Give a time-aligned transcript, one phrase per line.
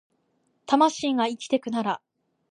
[0.65, 2.01] 魂が生きてくなら